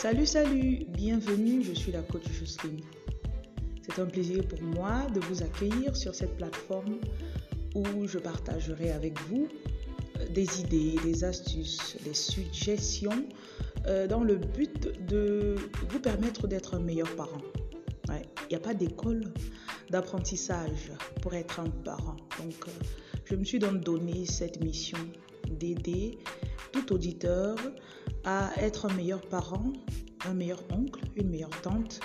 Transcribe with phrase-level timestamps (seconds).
[0.00, 2.80] Salut, salut, bienvenue, je suis la coach Jocelyne.
[3.82, 6.96] C'est un plaisir pour moi de vous accueillir sur cette plateforme
[7.74, 9.46] où je partagerai avec vous
[10.18, 13.26] euh, des idées, des astuces, des suggestions
[13.88, 15.56] euh, dans le but de
[15.90, 17.42] vous permettre d'être un meilleur parent.
[18.08, 19.24] Il n'y a pas d'école
[19.90, 22.16] d'apprentissage pour être un parent.
[22.38, 22.70] Donc, euh,
[23.26, 24.98] je me suis donc donné cette mission
[25.50, 26.18] d'aider
[26.72, 27.56] tout auditeur
[28.24, 29.72] à être un meilleur parent,
[30.26, 32.00] un meilleur oncle, une meilleure tante.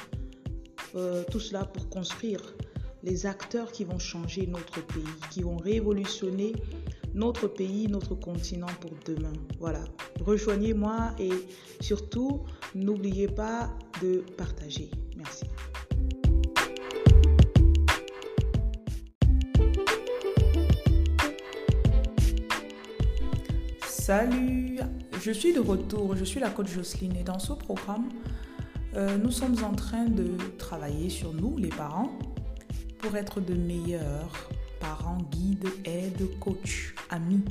[0.95, 2.55] Euh, tout cela pour construire
[3.03, 6.53] les acteurs qui vont changer notre pays, qui vont révolutionner
[7.13, 9.33] notre pays, notre continent pour demain.
[9.59, 9.83] Voilà.
[10.21, 11.31] Rejoignez-moi et
[11.81, 14.89] surtout, n'oubliez pas de partager.
[15.17, 15.45] Merci.
[23.81, 24.79] Salut,
[25.25, 28.09] je suis de retour, je suis la coach Jocelyne et dans ce programme,
[28.95, 32.11] euh, nous sommes en train de travailler sur nous, les parents,
[32.99, 37.43] pour être de meilleurs parents, guides, aides, coachs, amis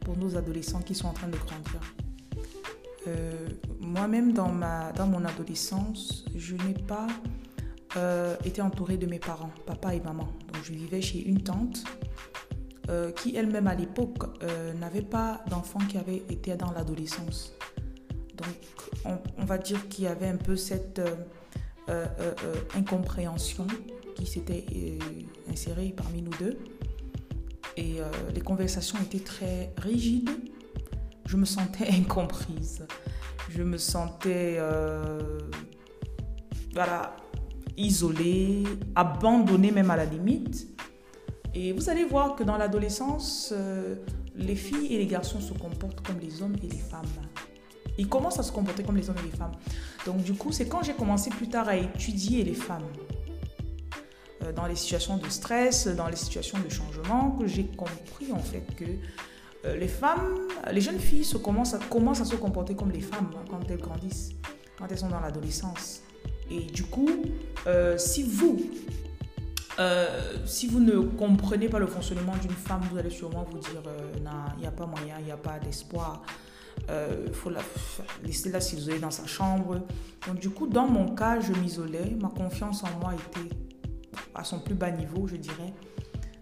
[0.00, 1.94] pour nos adolescents qui sont en train de grandir.
[3.06, 3.46] Euh,
[3.78, 4.52] moi-même, dans,
[4.96, 7.06] dans mon adolescence, je n'ai pas
[7.96, 10.26] euh, été entourée de mes parents, papa et maman.
[10.52, 11.84] Donc, je vivais chez une tante
[12.88, 17.52] euh, qui elle-même à l'époque euh, n'avait pas d'enfants qui avaient été dans l'adolescence.
[18.34, 20.98] Donc on, va dire qu'il y avait un peu cette
[21.90, 22.06] euh,
[22.74, 23.66] incompréhension
[24.16, 24.64] qui s'était
[25.50, 26.56] insérée parmi nous deux.
[27.76, 27.98] Et
[28.34, 30.30] les conversations étaient très rigides.
[31.26, 32.86] Je me sentais incomprise.
[33.50, 34.58] Je me sentais
[36.72, 37.16] voilà,
[37.76, 40.77] isolée, abandonnée même à la limite.
[41.54, 43.96] Et vous allez voir que dans l'adolescence, euh,
[44.36, 47.06] les filles et les garçons se comportent comme les hommes et les femmes.
[47.96, 49.52] Ils commencent à se comporter comme les hommes et les femmes.
[50.06, 52.86] Donc du coup, c'est quand j'ai commencé plus tard à étudier les femmes
[54.44, 58.38] euh, dans les situations de stress, dans les situations de changement, que j'ai compris en
[58.38, 58.84] fait que
[59.64, 60.38] euh, les femmes,
[60.70, 64.30] les jeunes filles commencent, à, commencent à se comporter comme les femmes quand elles grandissent,
[64.78, 66.02] quand elles sont dans l'adolescence.
[66.50, 67.10] Et du coup,
[67.98, 68.58] si vous,
[69.78, 73.82] euh, si vous ne comprenez pas le fonctionnement d'une femme, vous allez sûrement vous dire
[73.86, 74.12] euh,
[74.56, 76.22] il n'y a pas moyen, il n'y a pas d'espoir.
[76.80, 77.60] Il euh, faut la,
[78.24, 79.80] laisser la s'isoler dans sa chambre.
[80.26, 82.16] Donc, du coup, dans mon cas, je m'isolais.
[82.20, 83.54] Ma confiance en moi était
[84.34, 85.72] à son plus bas niveau, je dirais.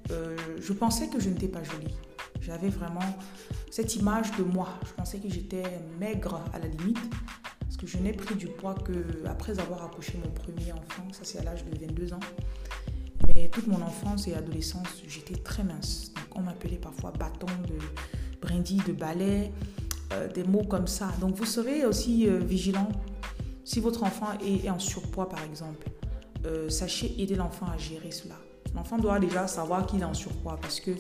[0.08, 1.94] je pensais que je n'étais pas jolie.
[2.40, 3.18] J'avais vraiment
[3.70, 4.68] cette image de moi.
[4.86, 5.64] Je pensais que j'étais
[5.98, 7.00] maigre à la limite.
[7.60, 11.06] Parce que je n'ai pris du poids que après avoir accouché mon premier enfant.
[11.12, 12.20] Ça, c'est à l'âge de 22 ans.
[13.56, 16.12] Toute mon enfance et adolescence, j'étais très mince.
[16.34, 17.78] On m'appelait parfois bâton de
[18.40, 19.52] brindille de balai,
[20.12, 21.10] euh, des mots comme ça.
[21.20, 22.88] Donc vous serez aussi euh, vigilant
[23.64, 25.88] si votre enfant est, en surpoids par exemple.
[26.44, 28.36] Euh, sachez aider l'enfant à gérer cela.
[28.74, 30.92] L'enfant doit déjà savoir qu'il est en surpoids parce que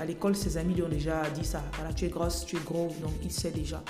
[0.00, 1.62] à l'école, ses amis lui ont déjà dit ça.
[1.94, 3.80] Tu es grosse, tu es gros, donc il sait déjà.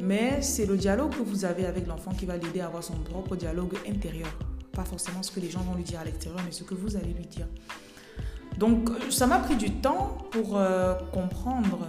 [0.00, 2.94] mais c'est le dialogue que vous avez avec l'enfant qui va l'aider à avoir son
[2.94, 4.28] propre dialogue intérieur
[4.78, 6.96] pas forcément ce que les gens vont lui dire à l'extérieur, mais ce que vous
[6.96, 7.48] allez lui dire.
[8.58, 11.88] Donc euh, ça m'a pris du temps pour euh, comprendre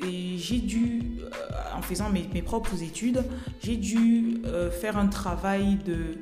[0.00, 1.28] et j'ai dû, euh,
[1.76, 3.22] en faisant mes, mes, propres études,
[3.62, 4.42] j'ai dû
[4.80, 6.16] faire un travail de,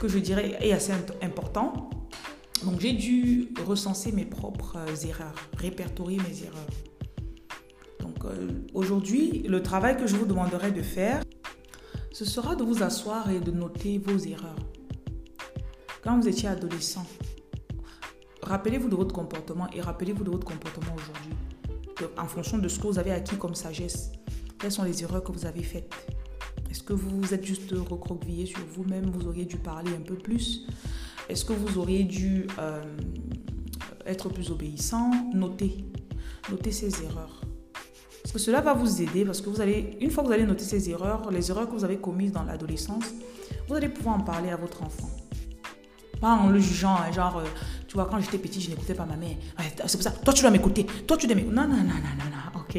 [0.00, 1.90] que je dirais est assez important.
[2.64, 6.72] Donc j'ai dû recenser mes propres erreurs, répertorier mes erreurs.
[8.00, 8.24] Donc
[8.72, 11.22] aujourd'hui, le travail que je vous demanderai de faire,
[12.12, 14.56] ce sera de vous asseoir et de noter vos erreurs.
[16.06, 17.04] Quand vous étiez adolescent,
[18.40, 21.32] rappelez-vous de votre comportement et rappelez-vous de votre comportement aujourd'hui.
[22.16, 24.12] En fonction de ce que vous avez acquis comme sagesse,
[24.56, 25.92] quelles sont les erreurs que vous avez faites?
[26.70, 30.14] Est-ce que vous vous êtes juste recroquevillé sur vous-même Vous auriez dû parler un peu
[30.14, 30.68] plus?
[31.28, 32.84] Est-ce que vous auriez dû euh,
[34.06, 35.10] être plus obéissant?
[35.34, 35.86] Notez.
[36.48, 37.40] Notez ces erreurs.
[38.22, 40.46] Parce que cela va vous aider parce que vous allez, une fois que vous allez
[40.46, 43.12] noter ces erreurs, les erreurs que vous avez commises dans l'adolescence,
[43.66, 45.10] vous allez pouvoir en parler à votre enfant.
[46.20, 47.44] Pas en le jugeant, hein, genre, euh,
[47.86, 49.36] tu vois, quand j'étais petit, je n'écoutais pas ma mère.
[49.86, 51.54] c'est pour ça, toi tu dois m'écouter, toi tu dois m'écouter.
[51.54, 52.78] Non, non, non, non, non, non, ok.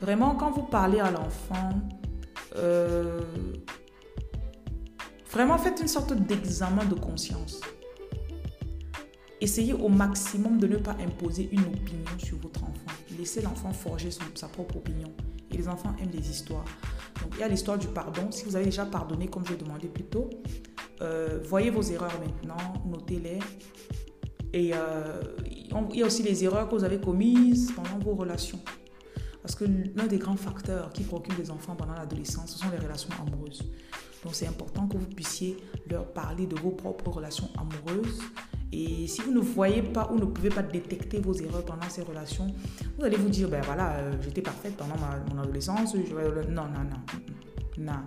[0.00, 1.70] Vraiment, quand vous parlez à l'enfant,
[2.56, 3.20] euh,
[5.30, 7.60] vraiment faites une sorte d'examen de conscience.
[9.40, 12.92] Essayez au maximum de ne pas imposer une opinion sur votre enfant.
[13.16, 15.12] Laissez l'enfant forger sa propre opinion.
[15.50, 16.64] Et les enfants aiment les histoires.
[17.22, 18.30] Donc il y a l'histoire du pardon.
[18.30, 20.28] Si vous avez déjà pardonné, comme j'ai demandé plus tôt,
[21.00, 23.38] euh, voyez vos erreurs maintenant, notez-les.
[24.52, 25.20] Et euh,
[25.92, 28.60] il y a aussi les erreurs que vous avez commises pendant vos relations.
[29.42, 32.78] Parce que l'un des grands facteurs qui préoccupent les enfants pendant l'adolescence, ce sont les
[32.78, 33.62] relations amoureuses.
[34.24, 35.56] Donc c'est important que vous puissiez
[35.88, 38.20] leur parler de vos propres relations amoureuses.
[38.72, 42.02] Et si vous ne voyez pas ou ne pouvez pas détecter vos erreurs pendant ces
[42.02, 42.48] relations,
[42.98, 44.96] vous allez vous dire, ben voilà, euh, j'étais parfaite pendant
[45.30, 45.94] mon adolescence.
[45.94, 47.00] non, non, non.
[47.78, 48.04] Non.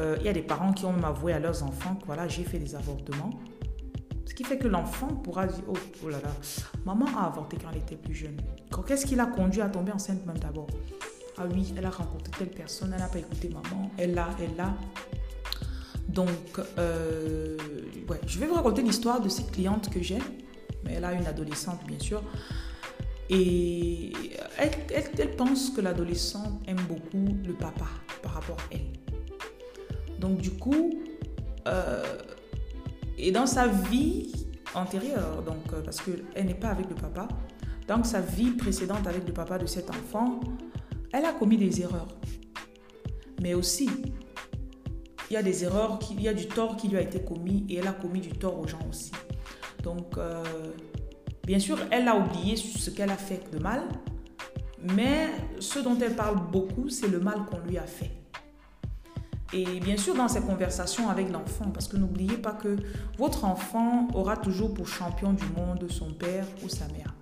[0.00, 2.28] Euh, il y a des parents qui ont même avoué à leurs enfants que voilà,
[2.28, 3.30] j'ai fait des avortements.
[4.26, 6.30] Ce qui fait que l'enfant pourra dire, oh, oh là là,
[6.84, 8.36] maman a avorté quand elle était plus jeune.
[8.86, 10.66] Qu'est-ce qui l'a conduit à tomber enceinte même d'abord?
[11.38, 14.56] Ah oui, elle a rencontré telle personne, elle n'a pas écouté maman, elle l'a, elle
[14.56, 14.74] l'a.
[16.08, 16.28] Donc,
[16.78, 17.56] euh,
[18.08, 20.18] ouais, je vais vous raconter l'histoire de cette cliente que j'ai.
[20.84, 22.22] Mais elle a une adolescente, bien sûr.
[23.28, 24.12] Et
[24.58, 24.70] elle,
[25.18, 27.86] elle, pense que l'adolescente aime beaucoup le papa
[28.22, 28.95] par rapport à elle.
[30.26, 30.90] Donc, du coup,
[31.68, 32.02] euh,
[33.16, 34.32] et dans sa vie
[34.74, 37.28] antérieure, donc, euh, parce qu'elle n'est pas avec le papa,
[37.86, 40.40] dans sa vie précédente avec le papa de cet enfant,
[41.12, 42.08] elle a commis des erreurs.
[43.40, 43.88] Mais aussi,
[45.30, 47.64] il y a des erreurs, il y a du tort qui lui a été commis
[47.68, 49.12] et elle a commis du tort aux gens aussi.
[49.84, 50.42] Donc, euh,
[51.44, 53.82] bien sûr, elle a oublié ce qu'elle a fait de mal,
[54.82, 55.28] mais
[55.60, 58.25] ce dont elle parle beaucoup, c'est le mal qu'on lui a fait.
[59.52, 62.76] Et bien sûr, dans ses conversations avec l'enfant, parce que n'oubliez pas que
[63.16, 67.14] votre enfant aura toujours pour champion du monde son père ou sa mère.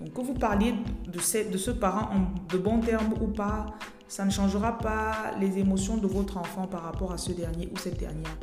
[0.00, 0.74] Donc que vous parliez
[1.06, 3.66] de ce, de ce parent en de bons termes ou pas,
[4.08, 7.78] ça ne changera pas les émotions de votre enfant par rapport à ce dernier ou
[7.78, 8.36] cette dernière.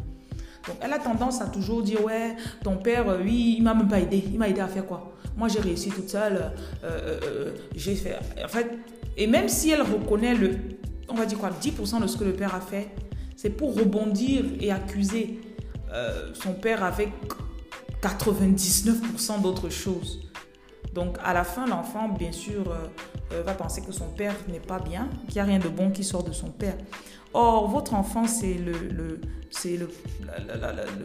[0.67, 3.87] Donc elle a tendance à toujours dire ouais, ton père, euh, oui, il m'a même
[3.87, 4.23] pas aidé.
[4.31, 5.13] Il m'a aidé à faire quoi?
[5.37, 6.51] Moi j'ai réussi toute seule.
[6.83, 8.17] Euh, euh, j'ai fait.
[8.43, 8.77] En fait,
[9.17, 10.51] et même si elle reconnaît le,
[11.09, 12.89] on va dire quoi, 10% de ce que le père a fait,
[13.35, 15.39] c'est pour rebondir et accuser
[16.33, 17.09] son père avec
[18.01, 20.25] 99% d'autres choses.
[20.95, 22.87] Donc à la fin, l'enfant, bien sûr, euh,
[23.33, 25.91] euh, va penser que son père n'est pas bien, qu'il n'y a rien de bon
[25.91, 26.77] qui sort de son père.
[27.33, 29.89] Or, votre enfant, c'est le, c'est le,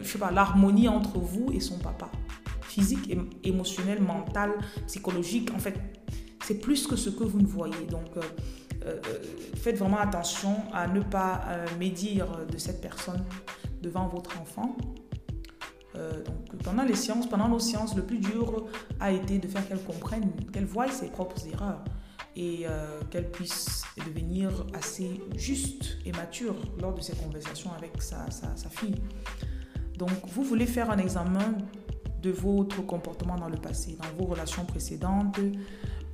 [0.01, 2.09] je pas, l'harmonie entre vous et son papa,
[2.61, 3.13] physique,
[3.43, 4.51] émotionnel, mental,
[4.87, 5.51] psychologique.
[5.53, 5.75] En fait,
[6.45, 7.85] c'est plus que ce que vous ne voyez.
[7.89, 8.21] Donc, euh,
[9.55, 11.41] faites vraiment attention à ne pas
[11.79, 13.23] médire de cette personne
[13.81, 14.75] devant votre enfant.
[15.95, 18.65] Euh, donc, pendant les sciences, pendant nos sciences, le plus dur
[18.99, 21.83] a été de faire qu'elle comprenne, qu'elle voie ses propres erreurs
[22.35, 28.29] et euh, qu'elle puisse devenir assez juste et mature lors de ses conversations avec sa,
[28.69, 28.95] fille.
[29.97, 31.57] Donc, vous voulez faire un examen
[32.21, 35.39] de votre comportement dans le passé, dans vos relations précédentes,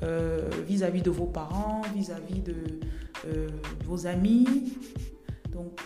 [0.03, 2.55] euh, vis-à-vis de vos parents, vis-à-vis de
[3.85, 4.73] vos amis.
[5.51, 5.81] Donc,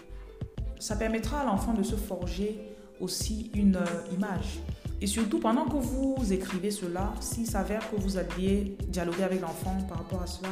[0.81, 2.59] ça permettra à l'enfant de se forger
[2.99, 4.59] aussi une euh, image.
[4.99, 9.77] Et surtout, pendant que vous écrivez cela, s'il s'avère que vous alliez dialoguer avec l'enfant
[9.87, 10.49] par rapport à cela,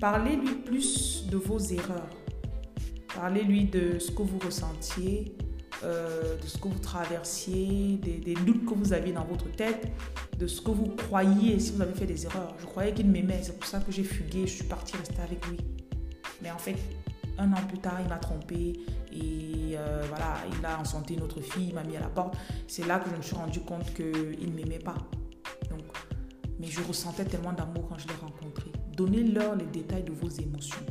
[0.00, 2.10] parlez-lui plus de vos erreurs.
[3.14, 5.36] Parlez-lui de ce que vous ressentiez,
[5.82, 9.88] euh, de ce que vous traversiez, des, des, doutes que vous aviez dans votre tête,
[10.38, 12.54] de ce que vous croyiez si vous avez fait des erreurs.
[12.58, 15.46] Je croyais qu'il m'aimait, c'est pour ça que j'ai fugué, je suis partie rester avec
[15.46, 15.58] lui.
[16.42, 16.76] Mais en fait,
[17.38, 18.72] un an plus tard, il m'a trompé
[19.12, 22.36] et euh, voilà, il a enchanté notre fille, il m'a mis à la porte.
[22.66, 24.96] C'est là que je me suis rendu compte qu'il ne m'aimait pas.
[25.70, 25.82] Donc,
[26.58, 28.72] mais je ressentais tellement d'amour quand je l'ai rencontré.
[28.96, 30.84] Donnez-leur les détails de vos émotions.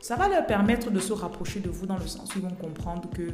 [0.00, 2.54] Ça va leur permettre de se rapprocher de vous dans le sens où ils vont
[2.54, 3.28] comprendre que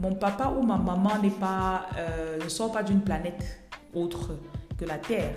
[0.00, 3.63] mon papa ou ma maman n'est pas, euh, ne sort pas d'une planète
[3.94, 4.38] autre
[4.78, 5.34] que la Terre,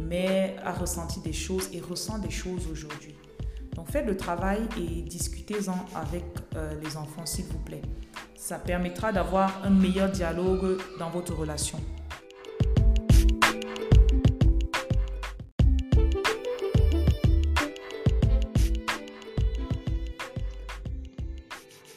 [0.00, 3.14] mais a ressenti des choses et ressent des choses aujourd'hui.
[3.74, 6.24] Donc faites le travail et discutez-en avec
[6.54, 7.82] euh, les enfants, s'il vous plaît.
[8.34, 11.78] Ça permettra d'avoir un meilleur dialogue dans votre relation.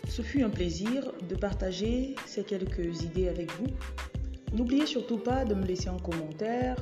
[0.10, 3.68] Ce fut un plaisir de partager ces quelques idées avec vous.
[4.54, 6.76] N'oubliez surtout pas de me laisser un commentaire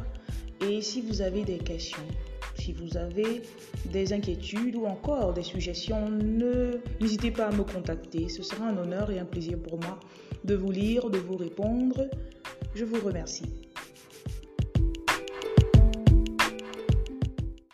[0.65, 2.07] et si vous avez des questions,
[2.55, 3.41] si vous avez
[3.85, 6.09] des inquiétudes ou encore des suggestions,
[6.99, 8.29] n'hésitez pas à me contacter.
[8.29, 9.99] Ce sera un honneur et un plaisir pour moi
[10.43, 12.09] de vous lire, de vous répondre.
[12.73, 13.66] Je vous remercie.